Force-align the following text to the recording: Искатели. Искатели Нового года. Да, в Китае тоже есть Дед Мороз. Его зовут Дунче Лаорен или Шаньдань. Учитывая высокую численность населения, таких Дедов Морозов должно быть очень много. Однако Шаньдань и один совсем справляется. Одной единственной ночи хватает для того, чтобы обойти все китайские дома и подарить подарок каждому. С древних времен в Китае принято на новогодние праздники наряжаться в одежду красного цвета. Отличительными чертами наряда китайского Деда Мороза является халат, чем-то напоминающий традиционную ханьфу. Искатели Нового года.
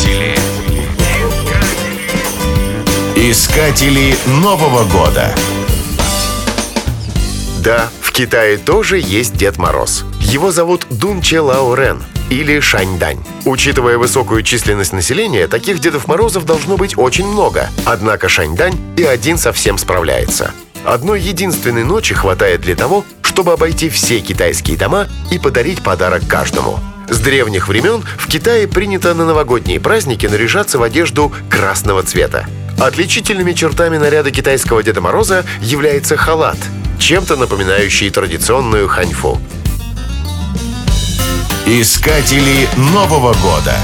Искатели. 0.00 0.34
Искатели 3.16 4.16
Нового 4.26 4.84
года. 4.84 5.34
Да, 7.62 7.90
в 8.00 8.10
Китае 8.12 8.56
тоже 8.56 8.98
есть 8.98 9.34
Дед 9.34 9.58
Мороз. 9.58 10.04
Его 10.22 10.52
зовут 10.52 10.86
Дунче 10.88 11.40
Лаорен 11.40 12.02
или 12.30 12.60
Шаньдань. 12.60 13.18
Учитывая 13.44 13.98
высокую 13.98 14.42
численность 14.42 14.94
населения, 14.94 15.46
таких 15.48 15.80
Дедов 15.80 16.08
Морозов 16.08 16.46
должно 16.46 16.78
быть 16.78 16.96
очень 16.96 17.26
много. 17.26 17.68
Однако 17.84 18.30
Шаньдань 18.30 18.78
и 18.96 19.02
один 19.02 19.36
совсем 19.36 19.76
справляется. 19.76 20.52
Одной 20.86 21.20
единственной 21.20 21.84
ночи 21.84 22.14
хватает 22.14 22.62
для 22.62 22.74
того, 22.74 23.04
чтобы 23.22 23.52
обойти 23.52 23.90
все 23.90 24.20
китайские 24.20 24.78
дома 24.78 25.08
и 25.30 25.38
подарить 25.38 25.82
подарок 25.82 26.22
каждому. 26.26 26.80
С 27.10 27.18
древних 27.18 27.66
времен 27.66 28.04
в 28.16 28.28
Китае 28.28 28.68
принято 28.68 29.12
на 29.14 29.26
новогодние 29.26 29.80
праздники 29.80 30.26
наряжаться 30.26 30.78
в 30.78 30.82
одежду 30.84 31.32
красного 31.50 32.04
цвета. 32.04 32.46
Отличительными 32.78 33.52
чертами 33.52 33.98
наряда 33.98 34.30
китайского 34.30 34.82
Деда 34.82 35.00
Мороза 35.00 35.44
является 35.60 36.16
халат, 36.16 36.56
чем-то 37.00 37.36
напоминающий 37.36 38.10
традиционную 38.10 38.86
ханьфу. 38.86 39.40
Искатели 41.66 42.68
Нового 42.76 43.34
года. 43.34 43.76